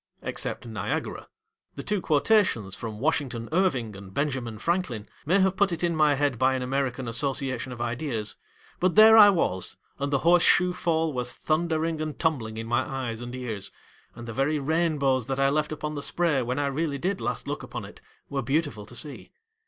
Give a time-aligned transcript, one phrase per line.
[0.23, 1.27] Except Niagara.
[1.75, 6.15] The two quotations from Washington Irving and Benjamin Franklin may have put it in my
[6.15, 8.35] head by an American association of ideas;
[8.79, 12.81] but there I was, and the Horse shoe Fall was thundering and tumbling in my
[12.83, 13.71] eyes and ears,
[14.15, 17.47] and the very rainbows that 1 left upon the spray when I really did last
[17.47, 19.29] look upon it, were beautiful to see.